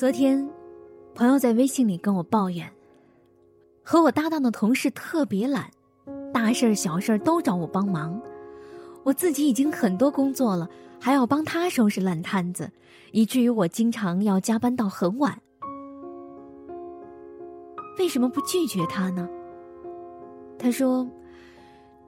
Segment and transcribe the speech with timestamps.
[0.00, 0.48] 昨天，
[1.14, 2.66] 朋友在微信里跟我抱怨，
[3.82, 5.70] 和我搭档的同事特别懒，
[6.32, 8.18] 大事儿小事儿都找我帮忙。
[9.02, 10.66] 我自己已经很多工作了，
[10.98, 12.70] 还要帮他收拾烂摊子，
[13.12, 15.38] 以至于我经常要加班到很晚。
[17.98, 19.28] 为什么不拒绝他呢？
[20.58, 21.06] 他说：“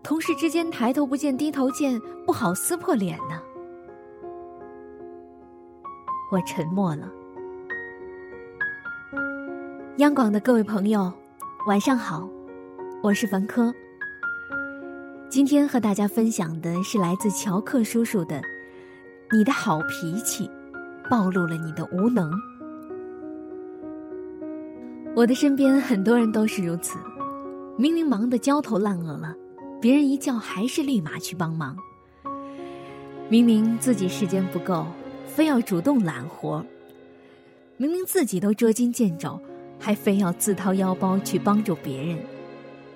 [0.03, 3.39] 同事之间抬头不见低头见，不好撕破脸呢。”
[6.33, 7.07] 我沉默了。
[9.99, 11.13] 央广的各位朋友，
[11.67, 12.27] 晚上好，
[13.03, 13.71] 我是樊科。
[15.29, 18.41] 今天和大家分享的是来自乔克叔叔的
[19.31, 20.51] ：“你的好脾气，
[21.11, 22.33] 暴露了你的无能。”
[25.15, 26.99] 我的身边很多人都是如此，
[27.77, 29.37] 明明忙得焦头烂额了，
[29.79, 31.77] 别人一叫还是立马去帮忙。
[33.29, 34.87] 明明自己时间不够，
[35.27, 36.65] 非要主动揽活。
[37.77, 39.39] 明明自己都捉襟见肘。
[39.85, 42.17] 还非要自掏腰包去帮助别人，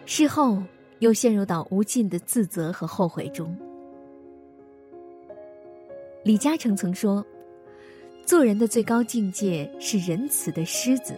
[0.05, 0.63] 事后
[1.01, 3.55] 又陷入到无尽的自责和后悔中。
[6.23, 7.27] 李嘉诚曾说
[8.25, 11.13] ：“做人的最高境界是仁慈的狮子。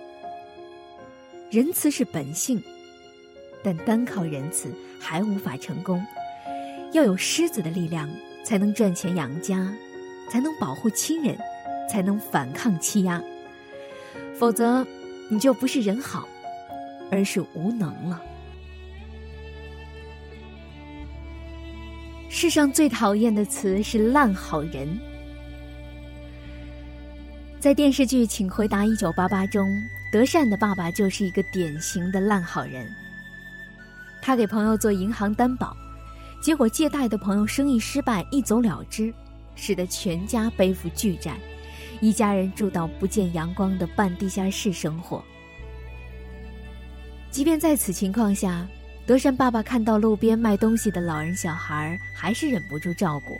[1.50, 2.62] 仁慈是本性，
[3.62, 6.02] 但单靠仁慈还无法成功，
[6.92, 8.08] 要有狮子的力量，
[8.42, 9.70] 才能赚钱养家，
[10.30, 11.36] 才能保护亲人，
[11.91, 13.22] 才能反抗欺压，
[14.34, 14.83] 否则。”
[15.28, 16.26] 你就不是人好，
[17.10, 18.20] 而是无能了。
[22.30, 24.88] 世上最讨厌的词是“烂好人”。
[27.58, 29.68] 在电视剧《请回答一九八八》中，
[30.12, 32.88] 德善的爸爸就是一个典型的烂好人。
[34.22, 35.76] 他给朋友做银行担保，
[36.40, 39.12] 结果借贷的朋友生意失败，一走了之，
[39.56, 41.36] 使得全家背负巨债。
[42.00, 45.22] 一家人住到不见阳光的半地下室生活。
[47.30, 48.67] 即便在此情况下，
[49.06, 53.36] 德善爸爸看到路边卖东西的老人小孩，还是忍不住照顾，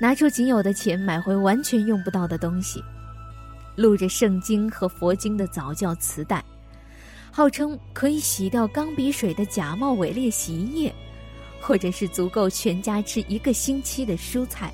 [0.00, 2.82] 拿出仅有的钱买回完全用不到的东西，
[3.76, 6.44] 录着圣经和佛经的早教磁带，
[7.30, 10.94] 号称可以洗掉钢笔水的假冒伪劣洗衣液，
[11.60, 14.72] 或者是足够全家吃一个星期的蔬菜。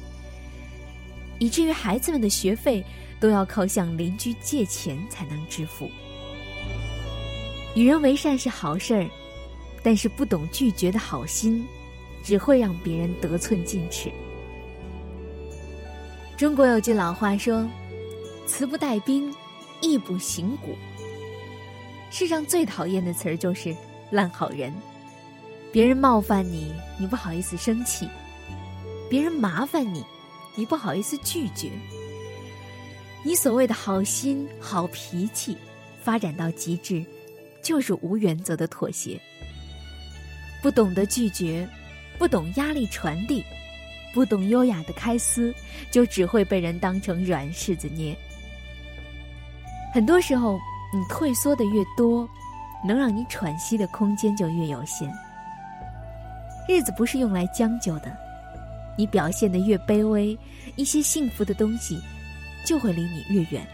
[1.38, 2.84] 以至于孩子们的学费
[3.18, 5.90] 都要靠向邻居借钱才能支付。
[7.74, 9.06] 与人为善是好事儿，
[9.82, 11.66] 但是不懂拒绝的好心，
[12.22, 14.10] 只会让别人得寸进尺。
[16.36, 17.66] 中国有句老话说
[18.46, 19.34] ：“慈不带兵，
[19.80, 20.76] 义不行古。”
[22.10, 23.76] 世上最讨厌的词儿就是
[24.10, 24.72] “烂好人”。
[25.72, 28.06] 别人冒犯你，你不好意思生气；
[29.10, 30.02] 别人麻烦你。
[30.58, 31.70] 你不好意思拒绝，
[33.22, 35.56] 你所谓的好心、好脾气，
[36.02, 37.04] 发展到极致，
[37.62, 39.20] 就是无原则的妥协。
[40.62, 41.68] 不懂得拒绝，
[42.18, 43.44] 不懂压力传递，
[44.14, 45.54] 不懂优雅的开撕，
[45.90, 48.16] 就只会被人当成软柿子捏。
[49.92, 50.58] 很多时候，
[50.92, 52.26] 你退缩的越多，
[52.82, 55.12] 能让你喘息的空间就越有限。
[56.66, 58.25] 日子不是用来将就的。
[58.96, 60.36] 你表现的越卑微，
[60.76, 62.00] 一些幸福的东西
[62.64, 63.66] 就会离你越远。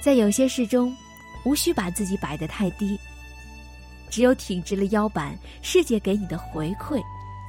[0.00, 0.94] 在有些事中，
[1.44, 2.98] 无需把自己摆得太低，
[4.10, 7.02] 只有挺直了腰板，世界给你的回馈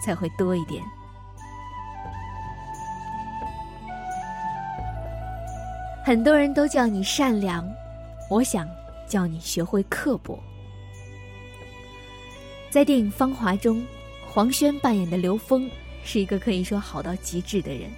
[0.04, 0.82] 才会多一点。
[6.04, 7.70] 很多人都叫你善良，
[8.30, 8.66] 我想
[9.08, 10.40] 叫你学会刻薄。
[12.70, 13.86] 在电影《芳华》中，
[14.26, 15.70] 黄轩扮演的刘峰。
[16.08, 17.92] 是一个可以说好到极致的人。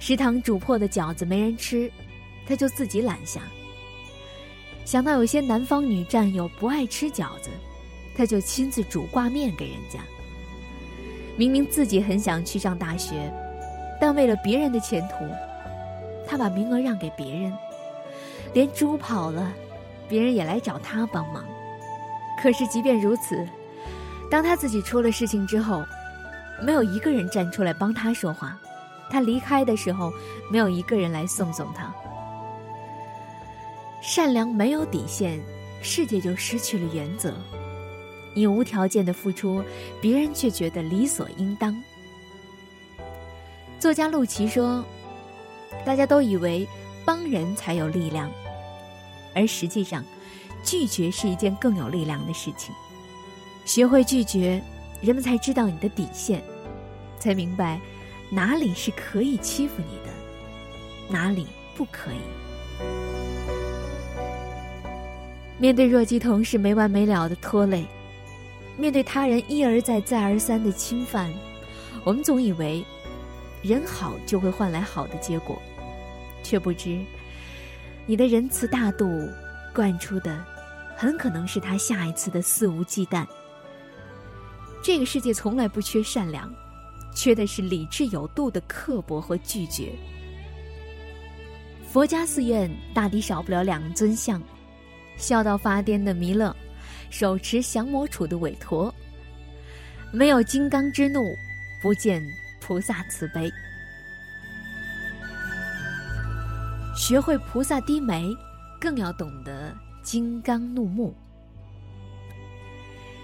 [0.00, 1.90] 食堂煮破的饺子没人吃，
[2.46, 3.42] 他就自己揽下。
[4.86, 7.50] 想到有些南方女战友不爱吃饺子，
[8.16, 10.00] 他就亲自煮挂面给人家。
[11.36, 13.30] 明明自己很想去上大学，
[14.00, 15.14] 但为了别人的前途，
[16.26, 17.52] 他把名额让给别人。
[18.54, 19.52] 连猪跑了，
[20.08, 21.44] 别人也来找他帮忙。
[22.42, 23.46] 可是即便如此，
[24.30, 25.84] 当他自己出了事情之后，
[26.62, 28.58] 没有一个人站出来帮他说话，
[29.10, 30.12] 他离开的时候，
[30.50, 31.92] 没有一个人来送送他。
[34.00, 35.40] 善良没有底线，
[35.82, 37.34] 世界就失去了原则。
[38.34, 39.62] 你无条件的付出，
[40.00, 41.76] 别人却觉得理所应当。
[43.80, 44.84] 作家陆琪说
[45.84, 46.66] ：“大家都以为
[47.04, 48.30] 帮人才有力量，
[49.34, 50.04] 而实际上，
[50.62, 52.74] 拒绝是一件更有力量的事情。
[53.64, 54.62] 学会拒绝。”
[55.00, 56.42] 人们才知道你的底线。
[57.18, 57.80] 才明白
[58.30, 60.12] 哪里是可以欺负你的
[61.10, 61.46] 哪里
[61.76, 62.20] 不可以。
[65.58, 67.84] 面对弱鸡同事没完没了的拖累
[68.76, 71.32] 面对他人一而再再而三的侵犯
[72.04, 72.84] 我们总以为
[73.60, 75.60] 人好就会换来好的结果
[76.44, 76.96] 却不知
[78.06, 79.28] 你的仁慈大度
[79.74, 80.44] 惯出的
[80.96, 83.26] 很可能是他下一次的肆无忌惮。
[84.88, 86.50] 这个世界从来不缺善良，
[87.14, 89.92] 缺的是理智有度的刻薄和拒绝。
[91.86, 94.42] 佛家寺院大抵少不了两尊像。
[95.18, 96.56] 笑到发癫的弥勒，
[97.10, 98.90] 手持降魔杵的韦陀。
[100.10, 101.20] 没有金刚之怒，
[101.82, 102.26] 不见
[102.58, 103.52] 菩萨慈悲。
[106.96, 108.34] 学会菩萨低眉，
[108.80, 111.14] 更要懂得金刚怒目。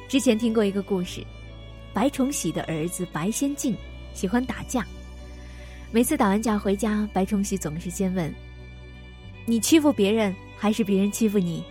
[0.06, 1.25] 之前听过一个故事，
[1.94, 3.75] 白崇禧的儿子白先敬
[4.12, 4.85] 喜欢打架，
[5.93, 8.35] 每次打完架回家，白崇禧总是先问
[9.46, 11.64] ：“你欺负别人，还是别人欺负你？”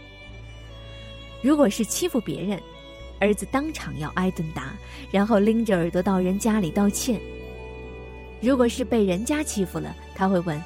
[1.43, 2.57] 如果是欺负别人，
[3.19, 4.73] 儿子当场要挨顿打，
[5.11, 7.19] 然后拎着耳朵到人家里道歉。
[8.41, 10.61] 如果是被人家欺负了，他会问：“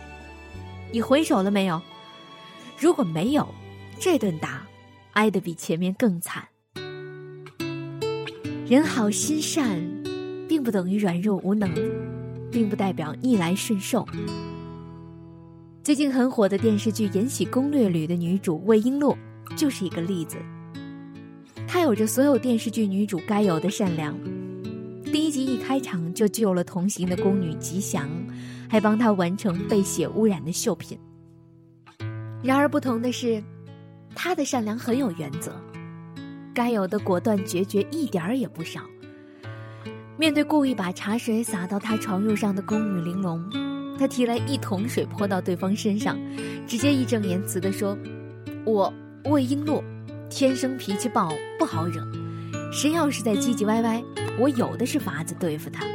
[0.94, 1.82] 你回手了没有？”
[2.78, 3.48] 如果没有，
[4.00, 4.68] 这顿打
[5.14, 6.48] 挨得比前面更惨。
[8.70, 9.82] 人好心善，
[10.46, 11.72] 并不等于软弱无能，
[12.52, 14.06] 并不代表逆来顺受。
[15.82, 19.16] 最近很火的电视剧《延禧攻略》里的女主魏璎珞
[19.56, 20.36] 就是一个例子。
[21.66, 24.14] 她有着所有电视剧女主该有的善良，
[25.14, 28.10] 第一集一开场就救了同行的宫女吉祥，
[28.70, 31.00] 还帮她完成被血污染的绣品。
[32.44, 33.42] 然而不同的是，
[34.14, 35.54] 她的善良很有原则，
[36.58, 38.82] 该有的果断决绝一点儿也不少。
[40.18, 43.48] 面对故意把茶水洒到她床褥上的宫女玲珑，
[44.00, 46.18] 她提来一桶水泼到对方身上，
[46.66, 47.96] 直接义正言辞地说
[48.66, 48.92] ：“我
[49.26, 49.84] 魏璎珞。”
[50.32, 52.02] 天生脾气暴，不好惹。
[52.74, 54.04] 谁要是再唧唧歪歪，
[54.40, 55.86] 我有的是法子对付他。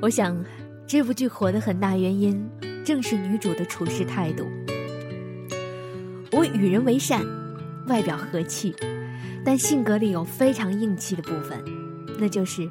[0.00, 0.34] 我想，
[0.86, 2.42] 这部剧火的很大原因，
[2.86, 4.46] 正是女主的处事态度。
[6.32, 7.22] 我与人为善，
[7.88, 8.74] 外表和气，
[9.44, 11.58] 但性格里有非常硬气的部分，
[12.18, 12.70] 那就是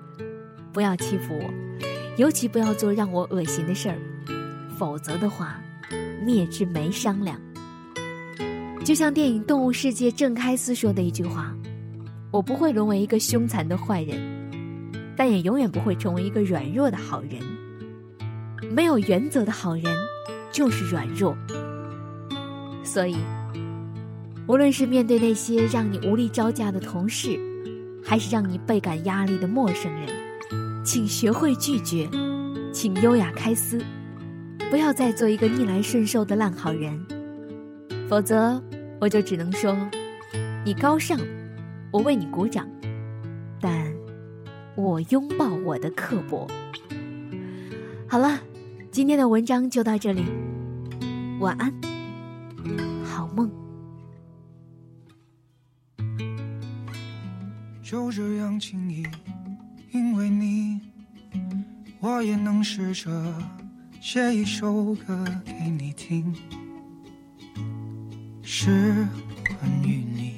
[0.72, 1.50] 不要欺负我，
[2.18, 3.98] 尤其不要做让我恶心的事儿，
[4.78, 5.60] 否则的话，
[6.24, 7.40] 灭之没商量。
[8.86, 11.54] 就像电影《动物世界》郑开司说的一句话
[12.32, 14.18] ：“我不会沦为一个凶残的坏人，
[15.16, 17.42] 但也永远不会成为一个软弱的好人。
[18.72, 19.84] 没有原则的好人
[20.52, 21.36] 就是软弱。
[22.82, 23.18] 所以，
[24.48, 27.38] 无论是面对那些让你无力招架的同事，
[28.04, 30.08] 还是让你倍感压力的陌生人，
[30.86, 32.10] 请学会拒绝，
[32.72, 33.84] 请优雅开撕，
[34.70, 37.00] 不要再做一个逆来顺受的烂好人，
[38.10, 38.62] 否则。”
[39.00, 39.78] 我就只能说，
[40.66, 41.20] 你高尚，
[41.92, 42.68] 我为你鼓掌，
[43.62, 43.94] 但
[44.76, 46.48] 我拥抱我的刻薄。
[48.08, 48.40] 好了，
[48.90, 50.26] 今天的文章就到这里，
[51.40, 51.72] 晚安，
[57.90, 59.02] 就这样轻易，
[59.94, 60.82] 因为你，
[62.02, 63.34] 我也能试着
[64.02, 66.36] 写一首歌给你听。
[68.42, 69.08] 是
[69.46, 70.34] 关于你，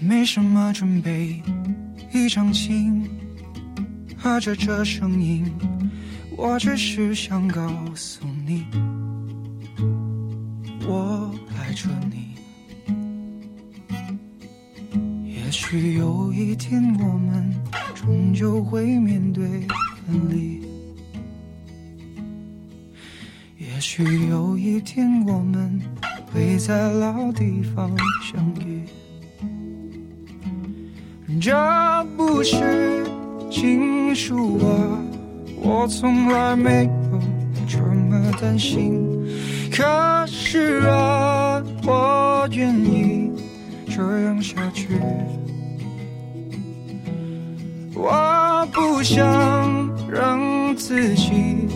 [0.00, 1.42] 没什么准备，
[2.10, 3.06] 一张琴
[4.16, 5.44] 和着这声音，
[6.38, 8.64] 我只是想告诉你，
[10.86, 12.31] 我爱着你。
[15.52, 17.54] 也许有一天我们
[17.94, 19.44] 终究会面对
[20.06, 20.62] 分离。
[23.58, 25.78] 也许有一天我们
[26.32, 28.80] 会在老地方相遇，
[31.38, 31.52] 这
[32.16, 33.04] 不是
[33.50, 34.98] 情书啊，
[35.56, 37.20] 我从来没有
[37.68, 39.06] 这么担心。
[39.70, 43.30] 可是啊，我愿意
[43.86, 44.98] 这样下去，
[47.94, 51.68] 我不想让自己。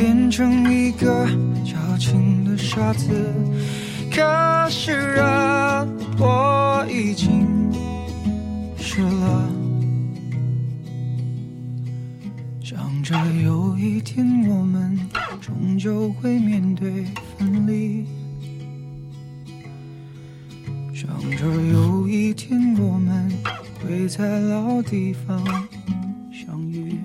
[0.00, 1.26] 变成一个
[1.62, 3.12] 矫情的傻子，
[4.10, 5.86] 可是啊，
[6.18, 7.46] 我已经
[8.78, 9.50] 湿了。
[12.64, 14.98] 想着有一天我们
[15.38, 17.04] 终究会面对
[17.36, 18.06] 分离，
[20.94, 21.89] 想着有
[24.00, 25.38] 会在老地方
[26.32, 26.98] 相遇。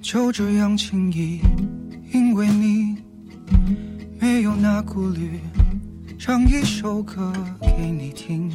[0.00, 1.40] 就这样轻易，
[2.12, 2.96] 因为你
[4.20, 5.40] 没有那顾虑，
[6.16, 8.48] 唱一首歌给你听，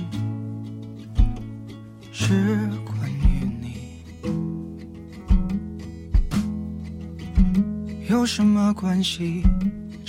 [2.13, 3.91] 是关于你。
[8.09, 9.43] 有什么关系？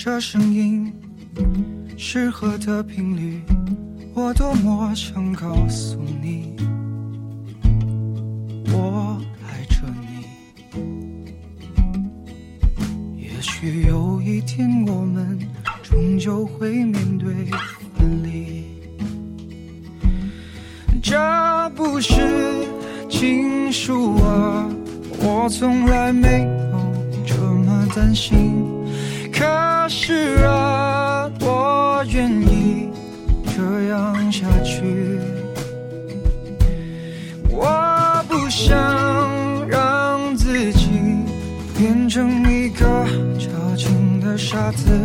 [0.05, 0.93] 这声音
[1.97, 3.41] 适合的频率，
[4.15, 6.57] 我多么想告诉你，
[8.73, 9.17] 我
[9.47, 10.27] 爱着你。
[13.17, 15.39] 也许有一天我们
[15.85, 17.33] 终究会面对
[17.97, 18.65] 分离，
[21.01, 21.17] 这
[21.77, 22.67] 不是
[23.09, 24.69] 情书啊，
[25.21, 26.43] 我从来没
[26.73, 26.93] 有
[27.25, 28.61] 这么担心。
[29.33, 29.47] 可
[29.89, 32.89] 是啊，我愿意
[33.55, 35.19] 这样下去。
[37.51, 40.89] 我不想让自己
[41.77, 42.87] 变成一个
[43.39, 44.99] 矫情的傻子。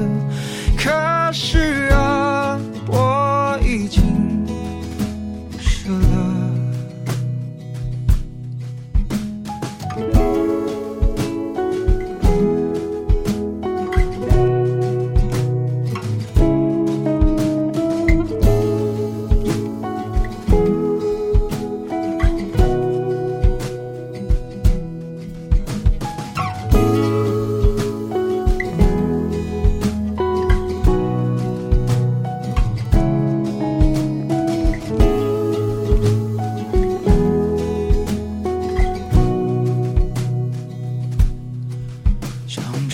[0.77, 0.89] 可
[1.33, 2.57] 是啊，
[2.87, 2.95] 我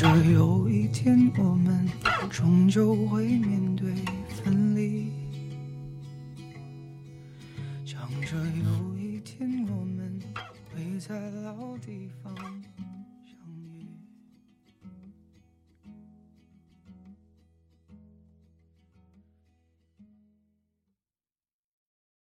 [0.04, 1.90] 有一天我们
[2.30, 3.90] 终究会面对
[4.44, 4.63] 分离，